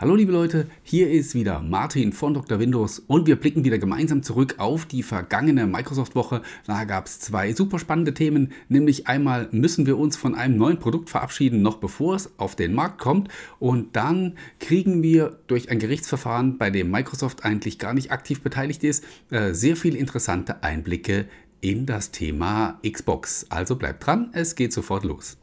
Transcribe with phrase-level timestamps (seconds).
[0.00, 2.58] Hallo liebe Leute, hier ist wieder Martin von Dr.
[2.58, 6.40] Windows und wir blicken wieder gemeinsam zurück auf die vergangene Microsoft-Woche.
[6.66, 10.78] Da gab es zwei super spannende Themen, nämlich einmal müssen wir uns von einem neuen
[10.78, 13.28] Produkt verabschieden, noch bevor es auf den Markt kommt
[13.58, 18.82] und dann kriegen wir durch ein Gerichtsverfahren, bei dem Microsoft eigentlich gar nicht aktiv beteiligt
[18.84, 21.26] ist, äh, sehr viele interessante Einblicke
[21.60, 23.44] in das Thema Xbox.
[23.50, 25.36] Also bleibt dran, es geht sofort los.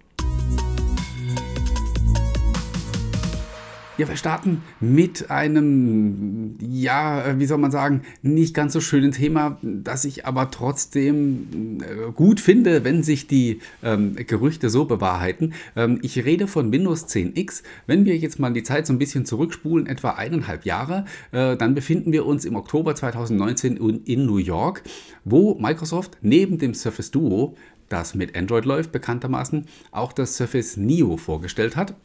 [3.97, 9.57] Ja, wir starten mit einem, ja, wie soll man sagen, nicht ganz so schönen Thema,
[9.63, 15.53] das ich aber trotzdem äh, gut finde, wenn sich die ähm, Gerüchte so bewahrheiten.
[15.75, 17.63] Ähm, ich rede von Windows 10X.
[17.87, 21.73] Wenn wir jetzt mal die Zeit so ein bisschen zurückspulen, etwa eineinhalb Jahre, äh, dann
[21.73, 24.83] befinden wir uns im Oktober 2019 in, in New York,
[25.25, 27.55] wo Microsoft neben dem Surface Duo
[27.89, 31.95] das mit Android läuft, bekanntermaßen, auch das Surface Neo vorgestellt hat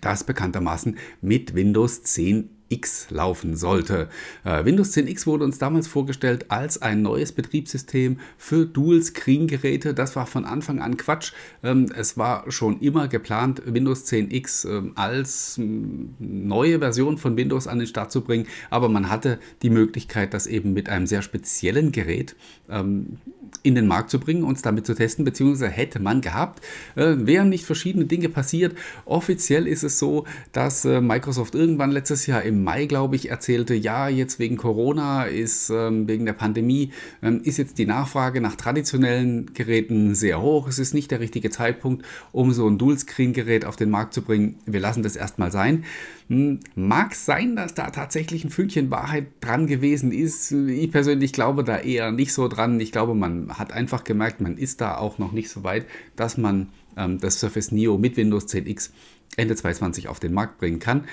[0.00, 4.08] das bekanntermaßen mit Windows 10 X laufen sollte.
[4.44, 9.94] Äh, Windows 10 X wurde uns damals vorgestellt als ein neues Betriebssystem für Dual-Screen-Geräte.
[9.94, 11.32] Das war von Anfang an Quatsch.
[11.62, 17.66] Ähm, es war schon immer geplant, Windows 10 X ähm, als neue Version von Windows
[17.66, 21.22] an den Start zu bringen, aber man hatte die Möglichkeit, das eben mit einem sehr
[21.22, 22.34] speziellen Gerät
[22.70, 23.18] ähm,
[23.62, 26.64] in den Markt zu bringen, uns damit zu testen, beziehungsweise hätte man gehabt,
[26.96, 28.76] äh, wären nicht verschiedene Dinge passiert.
[29.04, 33.74] Offiziell ist es so, dass äh, Microsoft irgendwann letztes Jahr im Mai, glaube ich, erzählte,
[33.74, 38.56] ja, jetzt wegen Corona ist, ähm, wegen der Pandemie, ähm, ist jetzt die Nachfrage nach
[38.56, 40.68] traditionellen Geräten sehr hoch.
[40.68, 44.56] Es ist nicht der richtige Zeitpunkt, um so ein Dual-Screen-Gerät auf den Markt zu bringen.
[44.66, 45.84] Wir lassen das erstmal sein.
[46.28, 50.52] Hm, mag sein, dass da tatsächlich ein Fünkchen Wahrheit dran gewesen ist.
[50.52, 52.80] Ich persönlich glaube da eher nicht so dran.
[52.80, 56.38] Ich glaube, man hat einfach gemerkt, man ist da auch noch nicht so weit, dass
[56.38, 58.90] man ähm, das Surface Neo mit Windows 10X
[59.36, 61.04] Ende 2020 auf den Markt bringen kann.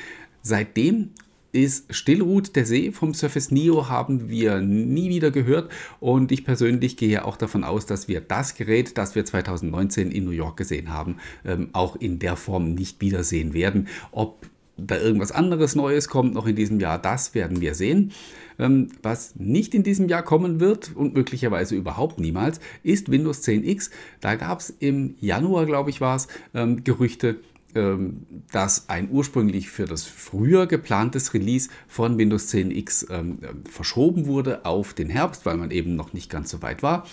[0.41, 1.11] Seitdem
[1.51, 6.97] ist Stillruht der See vom Surface Neo haben wir nie wieder gehört und ich persönlich
[6.97, 10.93] gehe auch davon aus, dass wir das Gerät, das wir 2019 in New York gesehen
[10.93, 13.87] haben, ähm, auch in der Form nicht wiedersehen werden.
[14.11, 14.47] Ob
[14.77, 18.11] da irgendwas anderes Neues kommt noch in diesem Jahr, das werden wir sehen.
[18.57, 23.89] Ähm, was nicht in diesem Jahr kommen wird und möglicherweise überhaupt niemals, ist Windows 10X.
[24.21, 27.37] Da gab es im Januar, glaube ich, war es, ähm, Gerüchte,
[27.73, 34.93] dass ein ursprünglich für das früher geplantes Release von Windows 10X ähm, verschoben wurde auf
[34.93, 37.05] den Herbst, weil man eben noch nicht ganz so weit war.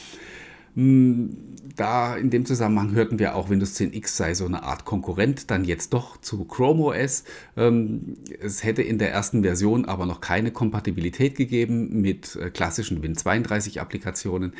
[0.76, 1.36] Hm,
[1.74, 5.64] da in dem Zusammenhang hörten wir auch, Windows 10X sei so eine Art Konkurrent dann
[5.64, 7.24] jetzt doch zu Chrome OS.
[7.56, 13.02] Ähm, es hätte in der ersten Version aber noch keine Kompatibilität gegeben mit äh, klassischen
[13.02, 14.52] Win32-Applikationen.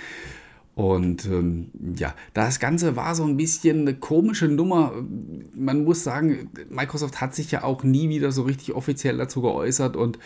[0.76, 4.92] Und ähm, ja, das Ganze war so ein bisschen eine komische Nummer.
[5.54, 9.96] Man muss sagen, Microsoft hat sich ja auch nie wieder so richtig offiziell dazu geäußert.
[9.96, 10.18] Und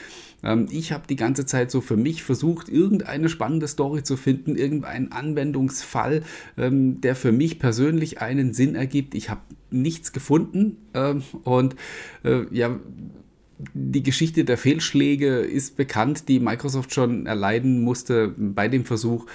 [0.42, 4.56] ähm, ich habe die ganze Zeit so für mich versucht, irgendeine spannende Story zu finden,
[4.56, 6.24] irgendeinen Anwendungsfall,
[6.58, 9.14] ähm, der für mich persönlich einen Sinn ergibt.
[9.14, 10.78] Ich habe nichts gefunden.
[10.94, 11.76] Ähm, und
[12.24, 12.76] äh, ja,
[13.74, 19.26] die Geschichte der Fehlschläge ist bekannt, die Microsoft schon erleiden musste bei dem Versuch,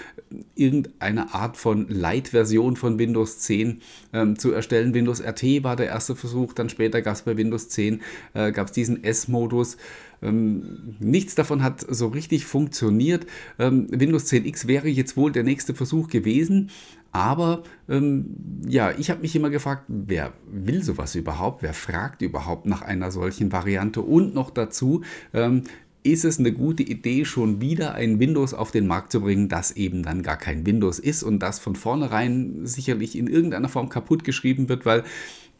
[0.56, 3.81] irgendeine Art von Light-Version von Windows 10
[4.14, 4.94] ähm, zu erstellen.
[4.94, 8.02] Windows RT war der erste Versuch, dann später gab es bei Windows 10
[8.34, 9.78] äh, gab es diesen S-Modus.
[10.22, 13.25] Ähm, nichts davon hat so richtig funktioniert.
[13.59, 16.72] Ähm, Windows 10X wäre jetzt wohl der nächste Versuch gewesen,
[17.16, 18.26] aber ähm,
[18.68, 21.64] ja, ich habe mich immer gefragt, wer will sowas überhaupt?
[21.64, 24.02] Wer fragt überhaupt nach einer solchen Variante?
[24.02, 25.02] Und noch dazu,
[25.34, 25.64] ähm,
[26.03, 29.72] ist es eine gute Idee, schon wieder ein Windows auf den Markt zu bringen, das
[29.72, 34.26] eben dann gar kein Windows ist und das von vornherein sicherlich in irgendeiner Form kaputt
[34.26, 35.06] geschrieben wird, weil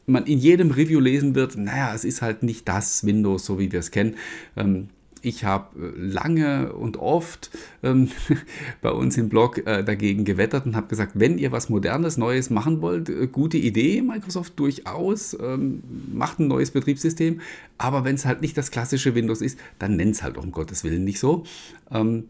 [0.08, 3.72] man in jedem Review lesen wird, naja, es ist halt nicht das Windows, so wie
[3.72, 4.16] wir es kennen.
[4.58, 4.90] Ähm,
[5.26, 7.50] ich habe äh, lange und oft
[7.84, 8.10] ähm,
[8.82, 12.50] bei uns im Blog äh, dagegen gewettert und habe gesagt, wenn ihr was Modernes, Neues
[12.50, 17.42] machen wollt, äh, gute Idee, Microsoft durchaus, ähm, macht ein neues Betriebssystem,
[17.78, 20.84] aber wenn es halt nicht das klassische Windows ist, dann nennt es halt um Gottes
[20.84, 21.44] Willen nicht so.
[21.92, 22.26] Ähm,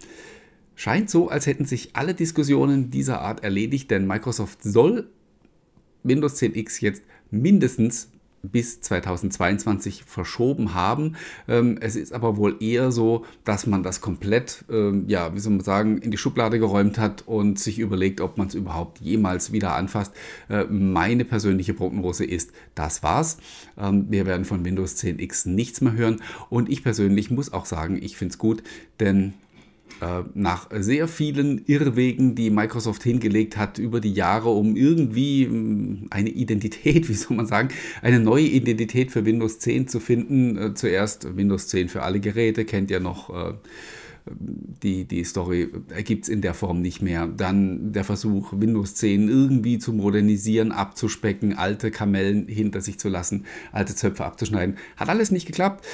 [0.75, 5.09] scheint so, als hätten sich alle Diskussionen dieser Art erledigt, denn Microsoft soll
[6.03, 8.09] Windows 10X jetzt mindestens
[8.49, 11.15] bis 2022 verschoben haben.
[11.47, 15.53] Ähm, es ist aber wohl eher so, dass man das komplett, ähm, ja, wie soll
[15.53, 19.51] man sagen, in die Schublade geräumt hat und sich überlegt, ob man es überhaupt jemals
[19.51, 20.13] wieder anfasst.
[20.49, 23.37] Äh, meine persönliche Prognose ist, das war's.
[23.77, 27.65] Ähm, wir werden von Windows 10 X nichts mehr hören und ich persönlich muss auch
[27.65, 28.63] sagen, ich finde es gut,
[28.99, 29.33] denn
[30.33, 36.29] nach sehr vielen Irrwegen, die Microsoft hingelegt hat über die Jahre, um irgendwie ähm, eine
[36.29, 37.69] Identität, wie soll man sagen,
[38.01, 40.57] eine neue Identität für Windows 10 zu finden.
[40.57, 43.29] Äh, zuerst Windows 10 für alle Geräte, kennt ihr noch.
[43.29, 43.53] Äh,
[44.27, 45.69] die, die Story
[46.03, 47.27] gibt es in der Form nicht mehr.
[47.27, 53.45] Dann der Versuch, Windows 10 irgendwie zu modernisieren, abzuspecken, alte Kamellen hinter sich zu lassen,
[53.71, 54.77] alte Zöpfe abzuschneiden.
[54.97, 55.85] Hat alles nicht geklappt.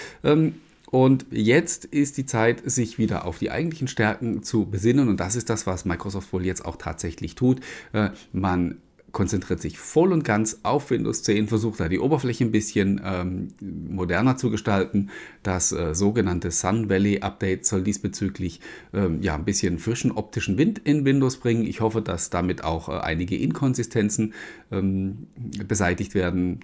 [0.91, 5.07] Und jetzt ist die Zeit, sich wieder auf die eigentlichen Stärken zu besinnen.
[5.07, 7.61] Und das ist das, was Microsoft wohl jetzt auch tatsächlich tut.
[7.93, 8.77] Äh, man
[9.11, 13.49] konzentriert sich voll und ganz auf Windows 10, versucht da die Oberfläche ein bisschen ähm,
[13.89, 15.09] moderner zu gestalten.
[15.43, 18.59] Das äh, sogenannte Sun Valley Update soll diesbezüglich
[18.93, 21.65] ähm, ja, ein bisschen frischen optischen Wind in Windows bringen.
[21.65, 24.33] Ich hoffe, dass damit auch äh, einige Inkonsistenzen
[24.71, 25.27] ähm,
[25.67, 26.61] beseitigt werden.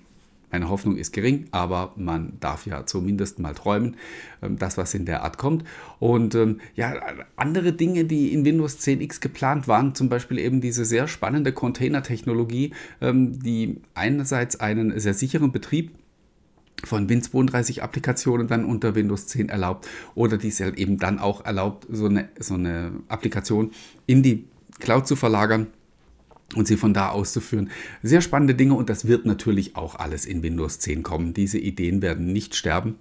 [0.51, 3.97] Meine Hoffnung ist gering, aber man darf ja zumindest mal träumen,
[4.41, 5.65] ähm, das, was in der Art kommt.
[5.99, 6.93] Und ähm, ja,
[7.35, 12.73] andere Dinge, die in Windows 10X geplant waren, zum Beispiel eben diese sehr spannende Container-Technologie,
[13.01, 15.91] ähm, die einerseits einen sehr sicheren Betrieb
[16.83, 22.05] von Win32-Applikationen dann unter Windows 10 erlaubt oder die es eben dann auch erlaubt, so
[22.05, 23.71] eine, so eine Applikation
[24.05, 24.45] in die
[24.79, 25.67] Cloud zu verlagern
[26.55, 27.69] und sie von da auszuführen.
[28.03, 31.33] Sehr spannende Dinge und das wird natürlich auch alles in Windows 10 kommen.
[31.33, 32.95] Diese Ideen werden nicht sterben.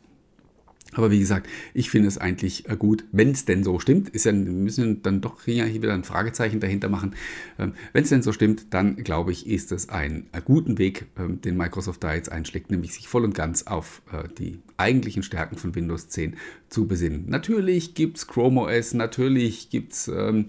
[0.97, 4.09] Aber wie gesagt, ich finde es eigentlich äh, gut, wenn es denn so stimmt.
[4.09, 7.15] Ist ja, wir müssen dann doch hier wieder ein Fragezeichen dahinter machen.
[7.59, 11.07] Ähm, wenn es denn so stimmt, dann glaube ich, ist es ein äh, guten Weg,
[11.19, 15.23] ähm, den Microsoft da jetzt einschlägt, nämlich sich voll und ganz auf äh, die eigentlichen
[15.23, 16.37] Stärken von Windows 10
[16.71, 17.25] zu besinnen.
[17.29, 20.47] Natürlich gibt es Chrome OS, natürlich gibt es ähm,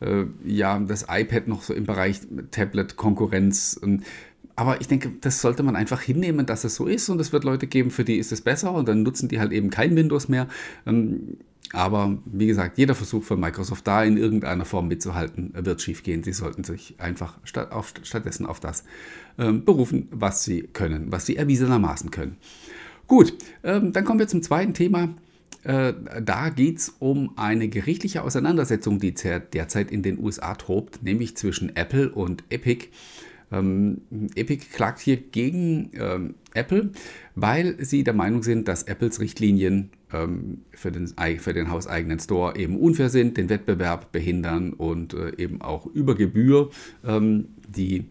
[0.00, 2.20] äh, ja, das iPad noch so im Bereich
[2.50, 3.80] Tablet-Konkurrenz.
[4.56, 7.44] Aber ich denke, das sollte man einfach hinnehmen, dass es so ist und es wird
[7.44, 10.28] Leute geben, für die ist es besser und dann nutzen die halt eben kein Windows
[10.28, 10.48] mehr.
[10.86, 11.38] Ähm,
[11.72, 16.24] aber wie gesagt, jeder Versuch von Microsoft da in irgendeiner Form mitzuhalten, wird schiefgehen.
[16.24, 18.84] Sie sollten sich einfach statt auf, stattdessen auf das
[19.38, 22.36] ähm, berufen, was sie können, was sie erwiesenermaßen können.
[23.06, 25.10] Gut, ähm, dann kommen wir zum zweiten Thema.
[25.62, 25.92] Äh,
[26.22, 31.74] da geht es um eine gerichtliche Auseinandersetzung, die derzeit in den USA tobt, nämlich zwischen
[31.76, 32.88] Apple und Epic.
[33.52, 34.02] Ähm,
[34.36, 36.90] Epic klagt hier gegen ähm, Apple,
[37.34, 41.08] weil sie der Meinung sind, dass Apples Richtlinien ähm, für, den,
[41.38, 46.14] für den hauseigenen Store eben unfair sind, den Wettbewerb behindern und äh, eben auch über
[46.14, 46.70] Gebühr
[47.04, 48.06] ähm, die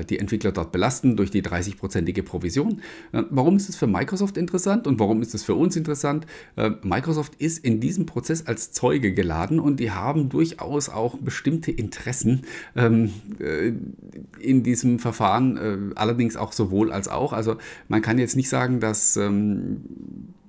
[0.00, 2.80] die Entwickler dort belasten durch die 30-prozentige Provision.
[3.12, 6.26] Äh, warum ist es für Microsoft interessant und warum ist es für uns interessant?
[6.56, 11.70] Äh, Microsoft ist in diesem Prozess als Zeuge geladen und die haben durchaus auch bestimmte
[11.70, 12.42] Interessen
[12.76, 13.12] ähm,
[14.38, 17.32] in diesem Verfahren, allerdings auch sowohl als auch.
[17.32, 17.56] Also
[17.88, 19.82] man kann jetzt nicht sagen, dass, ähm,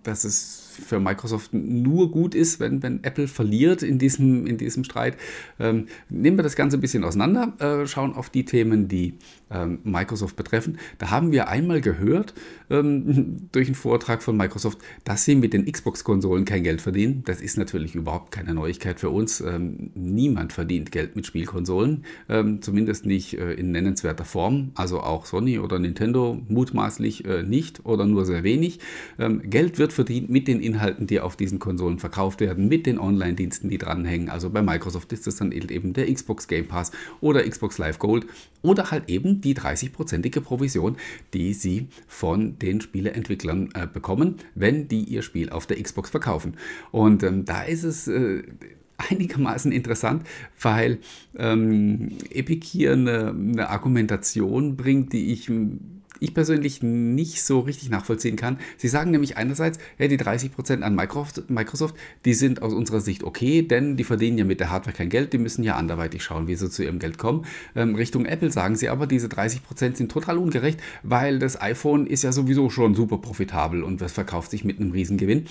[0.04, 4.84] dass es für Microsoft nur gut ist, wenn, wenn Apple verliert in diesem, in diesem
[4.84, 5.18] Streit.
[5.60, 9.16] Ähm, nehmen wir das Ganze ein bisschen auseinander, äh, schauen auf die Themen, die
[9.54, 10.78] ähm, Microsoft betreffen.
[10.98, 12.34] Da haben wir einmal gehört
[12.70, 17.24] ähm, durch einen Vortrag von Microsoft, dass sie mit den Xbox-Konsolen kein Geld verdienen.
[17.26, 19.42] Das ist natürlich überhaupt keine Neuigkeit für uns.
[19.42, 24.72] Ähm, niemand verdient Geld mit Spielkonsolen, ähm, zumindest nicht äh, in nennenswerter Form.
[24.76, 28.80] Also auch Sony oder Nintendo mutmaßlich äh, nicht oder nur sehr wenig.
[29.20, 33.00] Ähm, Geld wird verdient mit den Inhalten, die auf diesen Konsolen verkauft werden, mit den
[33.00, 34.30] Online-Diensten, die dranhängen.
[34.30, 38.26] Also bei Microsoft ist es dann eben der Xbox Game Pass oder Xbox Live Gold
[38.62, 40.98] oder halt eben die 30-prozentige Provision,
[41.34, 46.56] die sie von den Spieleentwicklern äh, bekommen, wenn die ihr Spiel auf der Xbox verkaufen.
[46.92, 48.44] Und ähm, da ist es äh,
[49.10, 50.24] einigermaßen interessant,
[50.62, 51.00] weil
[51.38, 55.50] ähm, Epic hier eine, eine, Argumentation bringt, die ich
[56.20, 58.60] ich persönlich nicht so richtig nachvollziehen kann.
[58.78, 63.24] Sie sagen nämlich einerseits, ja, die 30% an Microsoft, Microsoft, die sind aus unserer Sicht
[63.24, 66.48] okay, denn die verdienen ja mit der Hardware kein Geld, die müssen ja anderweitig schauen,
[66.48, 67.46] wie sie zu ihrem Geld kommen.
[67.76, 72.24] Ähm, Richtung Apple sagen sie aber, diese 30% sind total ungerecht, weil das iPhone ist
[72.24, 75.46] ja sowieso schon super profitabel und das verkauft sich mit einem Riesengewinn.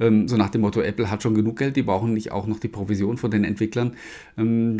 [0.00, 2.58] Ähm, so nach dem Motto, Apple hat schon genug Geld, die brauchen nicht auch noch
[2.58, 3.94] die Provision von den Entwicklern.
[4.36, 4.78] Ähm,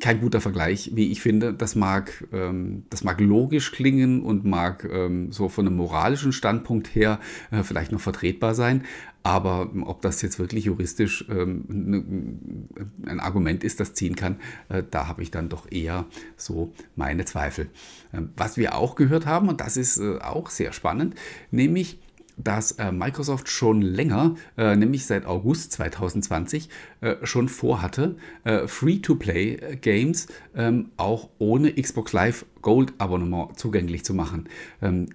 [0.00, 1.54] kein guter Vergleich, wie ich finde.
[1.54, 6.94] Das mag, ähm, das mag logisch klingen und mag ähm, so von einem moralischen Standpunkt
[6.94, 7.20] her
[7.50, 8.84] äh, vielleicht noch vertretbar sein.
[9.24, 14.36] Aber ob das jetzt wirklich juristisch ähm, ne, ein Argument ist, das ziehen kann,
[14.68, 16.06] äh, da habe ich dann doch eher
[16.36, 17.68] so meine Zweifel.
[18.12, 21.14] Ähm, was wir auch gehört haben, und das ist äh, auch sehr spannend,
[21.52, 22.00] nämlich
[22.36, 26.68] dass äh, Microsoft schon länger, äh, nämlich seit August 2020,
[27.00, 34.48] äh, schon vorhatte, äh, Free-to-Play-Games ähm, auch ohne Xbox Live Gold Abonnement zugänglich zu machen.
[34.80, 35.08] Ähm,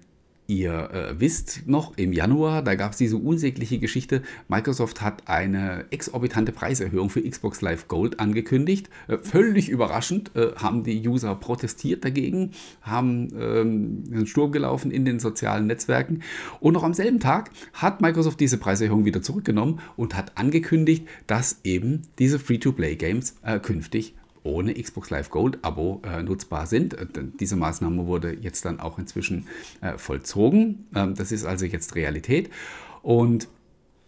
[0.48, 5.86] Ihr äh, wisst noch, im Januar, da gab es diese unsägliche Geschichte, Microsoft hat eine
[5.92, 8.89] exorbitante Preiserhöhung für Xbox Live Gold angekündigt.
[9.10, 12.51] Äh, völlig überraschend äh, haben die User protestiert dagegen,
[12.82, 16.22] haben ähm, einen Sturm gelaufen in den sozialen Netzwerken.
[16.62, 21.60] Und noch am selben Tag hat Microsoft diese Preiserhöhung wieder zurückgenommen und hat angekündigt, dass
[21.66, 24.16] eben diese Free-to-Play-Games äh, künftig
[24.48, 26.94] ohne Xbox Live Gold Abo äh, nutzbar sind.
[26.94, 27.08] Äh,
[27.39, 29.48] diese Maßnahme wurde jetzt dann auch inzwischen
[29.82, 30.88] äh, vollzogen.
[30.96, 32.50] Ähm, das ist also jetzt Realität.
[33.01, 33.48] Und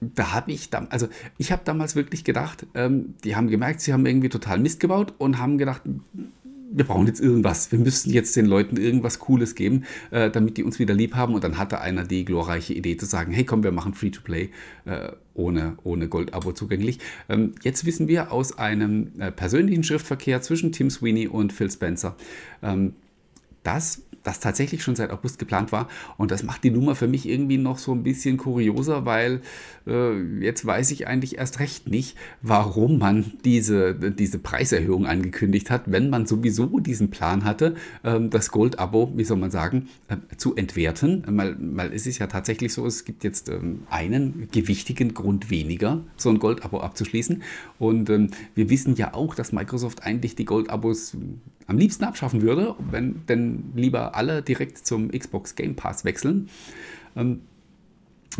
[0.01, 3.91] da habe ich, dann, also ich habe damals wirklich gedacht, ähm, die haben gemerkt, sie
[3.91, 5.81] haben irgendwie total Mist gebaut und haben gedacht,
[6.71, 7.71] wir brauchen jetzt irgendwas.
[7.71, 11.33] Wir müssen jetzt den Leuten irgendwas Cooles geben, äh, damit die uns wieder lieb haben.
[11.33, 14.49] Und dann hatte einer die glorreiche Idee zu sagen, hey komm, wir machen Free-to-Play
[14.85, 16.99] äh, ohne, ohne Gold-Abo zugänglich.
[17.27, 22.15] Ähm, jetzt wissen wir aus einem äh, persönlichen Schriftverkehr zwischen Tim Sweeney und Phil Spencer,
[22.61, 22.93] ähm,
[23.69, 25.87] dass das tatsächlich schon seit August geplant war.
[26.17, 29.41] Und das macht die Nummer für mich irgendwie noch so ein bisschen kurioser, weil
[29.87, 35.83] äh, jetzt weiß ich eigentlich erst recht nicht, warum man diese, diese Preiserhöhung angekündigt hat,
[35.85, 40.55] wenn man sowieso diesen Plan hatte, äh, das Gold-Abo, wie soll man sagen, äh, zu
[40.55, 41.23] entwerten.
[41.27, 46.29] Weil, es ist ja tatsächlich so, es gibt jetzt ähm, einen gewichtigen Grund weniger, so
[46.29, 47.41] ein Gold-Abo abzuschließen.
[47.77, 51.15] Und ähm, wir wissen ja auch, dass Microsoft eigentlich die Gold-Abos
[51.69, 56.49] am liebsten abschaffen würde, wenn denn lieber alle direkt zum Xbox Game Pass wechseln.
[57.15, 57.41] Ähm,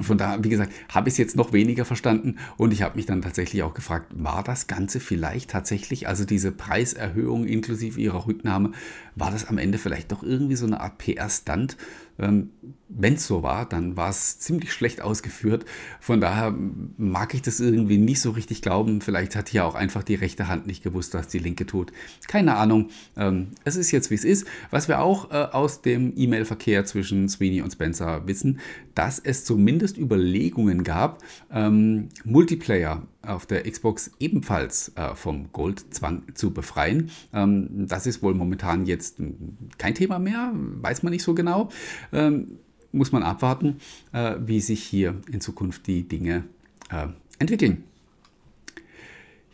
[0.01, 3.05] von daher, wie gesagt, habe ich es jetzt noch weniger verstanden und ich habe mich
[3.05, 8.71] dann tatsächlich auch gefragt, war das Ganze vielleicht tatsächlich, also diese Preiserhöhung inklusive ihrer Rücknahme,
[9.15, 11.75] war das am Ende vielleicht doch irgendwie so eine Art PR-Stunt?
[12.19, 12.51] Ähm,
[12.89, 15.65] Wenn es so war, dann war es ziemlich schlecht ausgeführt.
[15.99, 16.53] Von daher
[16.97, 18.99] mag ich das irgendwie nicht so richtig glauben.
[19.01, 21.91] Vielleicht hat hier auch einfach die rechte Hand nicht gewusst, was die linke tut.
[22.27, 22.89] Keine Ahnung.
[23.15, 24.47] Ähm, es ist jetzt, wie es ist.
[24.71, 28.59] Was wir auch äh, aus dem E-Mail-Verkehr zwischen Sweeney und Spencer wissen,
[28.95, 36.51] dass es zumindest Überlegungen gab, ähm, Multiplayer auf der Xbox ebenfalls äh, vom Goldzwang zu
[36.51, 37.11] befreien.
[37.33, 39.17] Ähm, das ist wohl momentan jetzt
[39.77, 41.69] kein Thema mehr, weiß man nicht so genau.
[42.11, 42.59] Ähm,
[42.91, 43.77] muss man abwarten,
[44.13, 46.45] äh, wie sich hier in Zukunft die Dinge
[46.89, 47.07] äh,
[47.37, 47.83] entwickeln.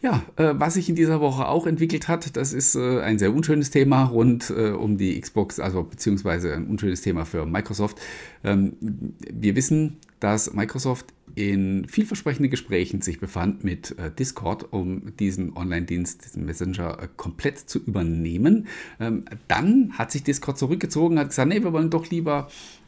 [0.02, 3.34] Ja, äh, was sich in dieser Woche auch entwickelt hat, das ist äh, ein sehr
[3.34, 8.00] unschönes Thema rund äh, um die Xbox, also beziehungsweise ein unschönes Thema für Microsoft.
[8.44, 15.56] Ähm, wir wissen, dass Microsoft in vielversprechenden Gesprächen sich befand mit äh, Discord, um diesen
[15.56, 18.68] Online-Dienst, diesen Messenger äh, komplett zu übernehmen.
[19.00, 22.48] Ähm, dann hat sich Discord zurückgezogen, hat gesagt, nee, wir wollen doch lieber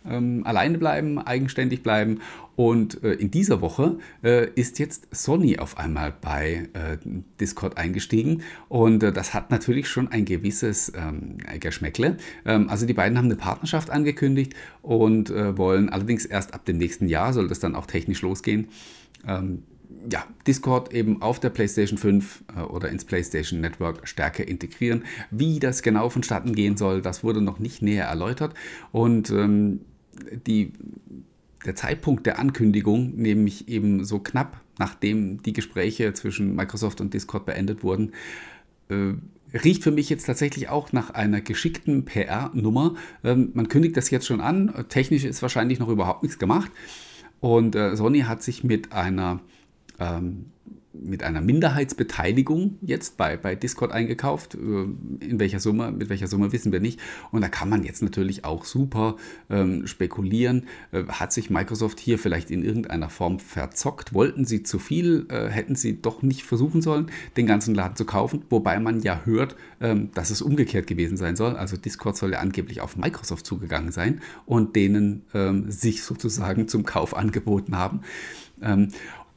[0.09, 2.19] ähm, alleine bleiben, eigenständig bleiben.
[2.55, 6.97] Und äh, in dieser Woche äh, ist jetzt Sony auf einmal bei äh,
[7.39, 8.41] Discord eingestiegen.
[8.67, 12.17] Und äh, das hat natürlich schon ein gewisses ähm, Geschmäckle.
[12.45, 16.77] Ähm, also die beiden haben eine Partnerschaft angekündigt und äh, wollen allerdings erst ab dem
[16.77, 18.69] nächsten Jahr, soll das dann auch technisch losgehen,
[19.27, 19.63] ähm,
[20.11, 25.03] ja, Discord eben auf der PlayStation 5 äh, oder ins PlayStation Network stärker integrieren.
[25.31, 28.53] Wie das genau vonstatten gehen soll, das wurde noch nicht näher erläutert.
[28.91, 29.81] Und ähm,
[30.45, 30.73] die,
[31.65, 37.45] der Zeitpunkt der Ankündigung, nämlich eben so knapp nachdem die Gespräche zwischen Microsoft und Discord
[37.45, 38.13] beendet wurden,
[38.89, 39.13] äh,
[39.57, 42.95] riecht für mich jetzt tatsächlich auch nach einer geschickten PR-Nummer.
[43.23, 44.85] Ähm, man kündigt das jetzt schon an.
[44.89, 46.71] Technisch ist wahrscheinlich noch überhaupt nichts gemacht.
[47.39, 49.39] Und äh, Sony hat sich mit einer
[49.99, 50.47] ähm,
[51.03, 54.55] mit einer Minderheitsbeteiligung jetzt bei, bei Discord eingekauft.
[54.55, 56.99] Äh, in welcher Summe, mit welcher Summe wissen wir nicht.
[57.31, 59.15] Und da kann man jetzt natürlich auch super
[59.49, 60.67] ähm, spekulieren.
[60.91, 64.13] Äh, hat sich Microsoft hier vielleicht in irgendeiner Form verzockt?
[64.13, 65.25] Wollten sie zu viel?
[65.29, 68.43] Äh, hätten sie doch nicht versuchen sollen, den ganzen Laden zu kaufen?
[68.49, 71.55] Wobei man ja hört, ähm, dass es umgekehrt gewesen sein soll.
[71.55, 76.85] Also Discord soll ja angeblich auf Microsoft zugegangen sein und denen ähm, sich sozusagen zum
[76.85, 78.01] Kauf angeboten haben.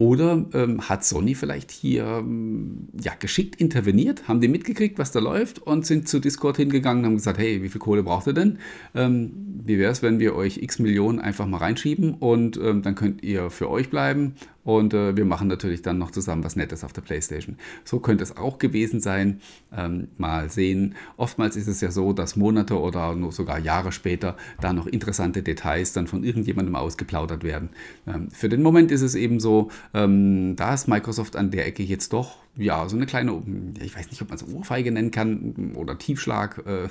[0.00, 5.20] Oder ähm, hat Sony vielleicht hier ähm, ja, geschickt interveniert, haben die mitgekriegt, was da
[5.20, 8.32] läuft und sind zu Discord hingegangen und haben gesagt, hey, wie viel Kohle braucht ihr
[8.32, 8.60] denn?
[8.94, 12.94] Ähm, wie wäre es, wenn wir euch x Millionen einfach mal reinschieben und ähm, dann
[12.94, 16.84] könnt ihr für euch bleiben und äh, wir machen natürlich dann noch zusammen was Nettes
[16.84, 17.56] auf der Playstation.
[17.84, 19.40] So könnte es auch gewesen sein.
[19.76, 20.94] Ähm, mal sehen.
[21.16, 25.42] Oftmals ist es ja so, dass Monate oder nur sogar Jahre später da noch interessante
[25.42, 27.70] Details dann von irgendjemandem ausgeplaudert werden.
[28.06, 31.82] Ähm, für den Moment ist es eben so, ähm, da ist Microsoft an der Ecke
[31.82, 33.42] jetzt doch ja, so eine kleine,
[33.80, 36.62] ich weiß nicht, ob man es Ohrfeige nennen kann oder Tiefschlag.
[36.66, 36.88] Äh,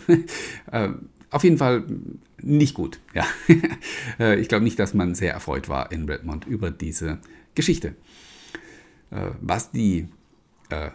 [0.72, 0.94] äh,
[1.32, 1.84] auf jeden Fall
[2.42, 3.00] nicht gut.
[3.14, 3.26] Ja.
[4.20, 7.20] Äh, ich glaube nicht, dass man sehr erfreut war in Redmond über diese
[7.56, 7.96] Geschichte.
[9.12, 10.08] Äh, was die
[10.70, 10.90] äh,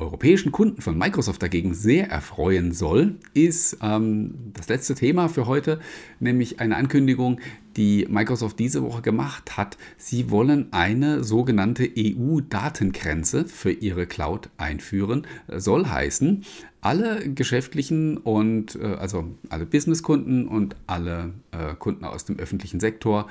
[0.00, 5.78] europäischen Kunden von Microsoft dagegen sehr erfreuen soll, ist ähm, das letzte Thema für heute,
[6.18, 7.40] nämlich eine Ankündigung,
[7.76, 9.76] die Microsoft diese Woche gemacht hat.
[9.96, 15.26] Sie wollen eine sogenannte EU-Datengrenze für ihre Cloud einführen.
[15.48, 16.44] Soll heißen,
[16.80, 23.28] alle geschäftlichen und äh, also alle Businesskunden und alle äh, Kunden aus dem öffentlichen Sektor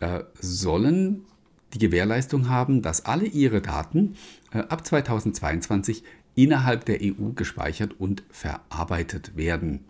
[0.00, 1.24] äh, sollen
[1.74, 4.16] die Gewährleistung haben, dass alle ihre Daten
[4.52, 6.02] äh, ab 2022
[6.34, 9.84] innerhalb der EU gespeichert und verarbeitet werden.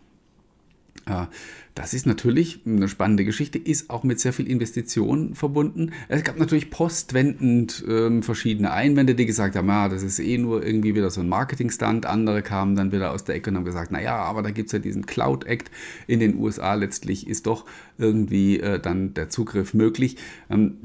[1.06, 1.26] Äh,
[1.74, 5.92] das ist natürlich eine spannende Geschichte, ist auch mit sehr viel Investitionen verbunden.
[6.08, 10.66] Es gab natürlich postwendend ähm, verschiedene Einwände, die gesagt haben, ja, das ist eh nur
[10.66, 12.06] irgendwie wieder so ein Marketingstand.
[12.06, 14.72] Andere kamen dann wieder aus der Ecke und haben gesagt, naja, aber da gibt es
[14.72, 15.70] ja diesen Cloud Act
[16.06, 16.74] in den USA.
[16.74, 17.64] Letztlich ist doch
[17.96, 20.16] irgendwie äh, dann der Zugriff möglich.
[20.50, 20.76] Ähm,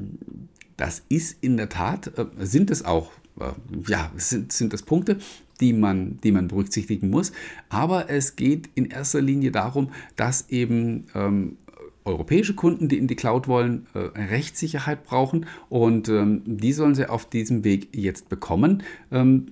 [0.77, 3.51] das ist in der Tat, äh, sind es auch, äh,
[3.87, 5.17] ja, sind, sind das Punkte,
[5.59, 7.31] die man, die man berücksichtigen muss.
[7.69, 11.57] Aber es geht in erster Linie darum, dass eben ähm,
[12.03, 17.09] europäische Kunden, die in die Cloud wollen, äh, Rechtssicherheit brauchen und ähm, die sollen sie
[17.09, 18.83] auf diesem Weg jetzt bekommen.
[19.11, 19.47] Ähm,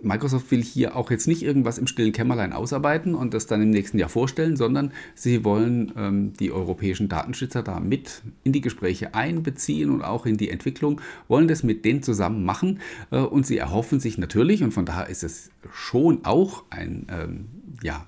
[0.00, 3.70] Microsoft will hier auch jetzt nicht irgendwas im stillen Kämmerlein ausarbeiten und das dann im
[3.70, 9.14] nächsten Jahr vorstellen, sondern sie wollen ähm, die europäischen Datenschützer da mit in die Gespräche
[9.14, 13.58] einbeziehen und auch in die Entwicklung, wollen das mit denen zusammen machen äh, und sie
[13.58, 17.46] erhoffen sich natürlich, und von daher ist es schon auch ein, ähm,
[17.82, 18.06] ja,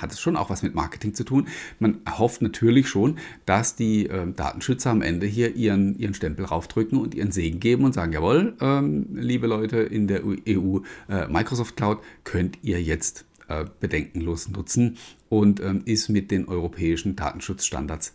[0.00, 1.48] hat es schon auch was mit Marketing zu tun.
[1.78, 6.98] Man erhofft natürlich schon, dass die äh, Datenschützer am Ende hier ihren, ihren Stempel raufdrücken
[6.98, 11.76] und ihren Segen geben und sagen, jawohl, ähm, liebe Leute in der EU äh, Microsoft
[11.76, 14.96] Cloud, könnt ihr jetzt äh, bedenkenlos nutzen
[15.28, 18.14] und ähm, ist mit den europäischen Datenschutzstandards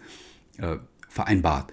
[0.57, 0.77] äh,
[1.09, 1.71] vereinbart.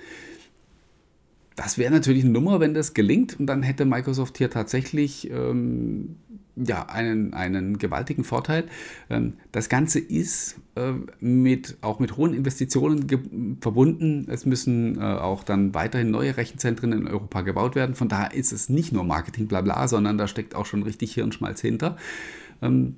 [1.56, 6.16] Das wäre natürlich eine Nummer, wenn das gelingt und dann hätte Microsoft hier tatsächlich ähm,
[6.56, 8.64] ja, einen, einen gewaltigen Vorteil.
[9.08, 14.26] Ähm, das Ganze ist äh, mit, auch mit hohen Investitionen verbunden.
[14.28, 17.94] Es müssen äh, auch dann weiterhin neue Rechenzentren in Europa gebaut werden.
[17.94, 21.14] Von daher ist es nicht nur Marketing, bla bla, sondern da steckt auch schon richtig
[21.14, 21.96] Hirnschmalz hinter.
[22.60, 22.96] Ähm,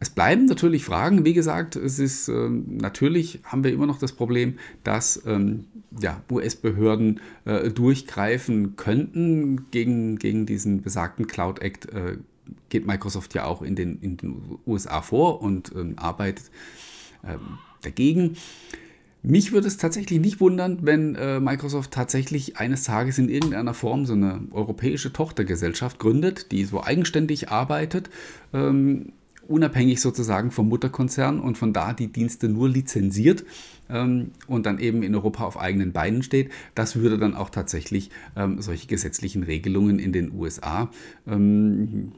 [0.00, 1.24] es bleiben natürlich Fragen.
[1.24, 5.64] Wie gesagt, es ist äh, natürlich haben wir immer noch das Problem, dass ähm,
[6.00, 11.86] ja, US-Behörden äh, durchgreifen könnten gegen, gegen diesen besagten Cloud Act.
[11.92, 12.18] Äh,
[12.68, 16.50] geht Microsoft ja auch in den, in den USA vor und ähm, arbeitet
[17.26, 18.36] ähm, dagegen.
[19.22, 24.04] Mich würde es tatsächlich nicht wundern, wenn äh, Microsoft tatsächlich eines Tages in irgendeiner Form
[24.04, 28.10] so eine europäische Tochtergesellschaft gründet, die so eigenständig arbeitet,
[28.52, 29.12] ähm,
[29.48, 33.44] unabhängig sozusagen vom Mutterkonzern und von da die Dienste nur lizenziert
[33.88, 36.50] ähm, und dann eben in Europa auf eigenen Beinen steht.
[36.74, 40.90] Das würde dann auch tatsächlich ähm, solche gesetzlichen Regelungen in den USA
[41.26, 42.12] ähm,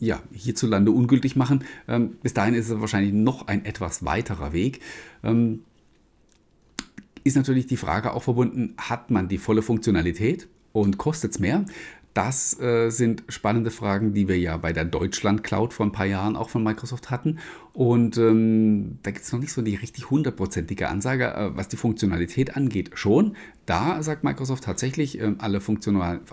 [0.00, 1.64] ja, hierzulande ungültig machen.
[1.88, 4.80] Ähm, bis dahin ist es wahrscheinlich noch ein etwas weiterer Weg
[5.22, 5.60] ähm,
[7.24, 11.64] ist natürlich die Frage auch verbunden, hat man die volle Funktionalität und kostet es mehr?
[12.18, 16.04] Das äh, sind spannende Fragen, die wir ja bei der Deutschland Cloud vor ein paar
[16.04, 17.38] Jahren auch von Microsoft hatten.
[17.78, 21.76] Und ähm, da gibt es noch nicht so die richtig hundertprozentige Ansage, äh, was die
[21.76, 22.90] Funktionalität angeht.
[22.94, 23.36] Schon,
[23.66, 25.60] da sagt Microsoft tatsächlich, äh, alle,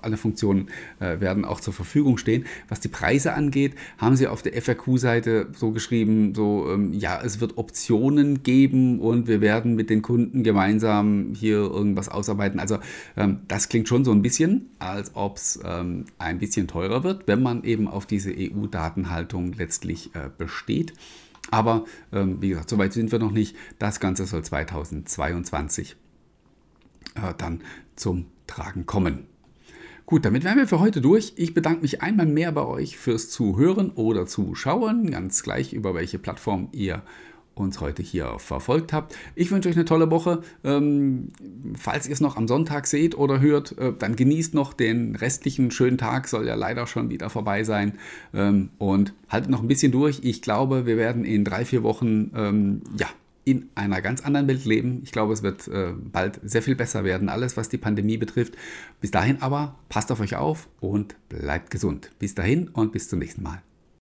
[0.01, 2.45] alle Funktionen äh, werden auch zur Verfügung stehen.
[2.67, 7.39] Was die Preise angeht, haben sie auf der FAQ-Seite so geschrieben, so, ähm, ja, es
[7.39, 12.59] wird Optionen geben und wir werden mit den Kunden gemeinsam hier irgendwas ausarbeiten.
[12.59, 12.79] Also
[13.15, 17.27] ähm, das klingt schon so ein bisschen, als ob es ähm, ein bisschen teurer wird,
[17.27, 20.93] wenn man eben auf diese EU-Datenhaltung letztlich äh, besteht.
[21.51, 23.55] Aber ähm, wie gesagt, soweit sind wir noch nicht.
[23.79, 25.95] Das Ganze soll 2022
[27.15, 27.61] äh, dann
[27.95, 29.27] zum Tragen kommen.
[30.05, 31.33] Gut, damit wären wir für heute durch.
[31.35, 36.19] Ich bedanke mich einmal mehr bei euch fürs Zuhören oder Zuschauen, ganz gleich über welche
[36.19, 37.01] Plattform ihr
[37.55, 39.15] uns heute hier verfolgt habt.
[39.33, 40.41] Ich wünsche euch eine tolle Woche.
[40.63, 41.31] Ähm,
[41.77, 45.71] falls ihr es noch am Sonntag seht oder hört, äh, dann genießt noch den restlichen
[45.71, 47.93] schönen Tag, soll ja leider schon wieder vorbei sein.
[48.33, 50.19] Ähm, und haltet noch ein bisschen durch.
[50.23, 53.07] Ich glaube, wir werden in drei, vier Wochen ähm, ja,
[53.45, 55.01] in einer ganz anderen Welt leben.
[55.03, 58.55] Ich glaube, es wird äh, bald sehr viel besser werden, alles was die Pandemie betrifft.
[58.99, 62.11] Bis dahin aber passt auf euch auf und bleibt gesund.
[62.19, 63.61] Bis dahin und bis zum nächsten Mal.